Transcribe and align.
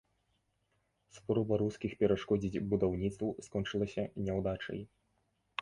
Спроба 1.17 1.59
рускіх 1.63 1.91
перашкодзіць 2.01 2.63
будаўніцтву 2.71 3.29
скончылася 3.49 4.09
няўдачай. 4.27 4.79